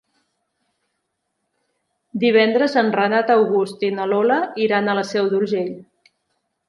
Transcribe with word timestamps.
Divendres 2.25 2.77
en 2.83 2.89
Renat 2.95 3.29
August 3.37 3.85
i 3.89 3.93
na 3.99 4.09
Lola 4.15 4.39
iran 4.67 4.91
a 4.95 5.01
la 5.01 5.05
Seu 5.11 5.31
d'Urgell. 5.35 5.71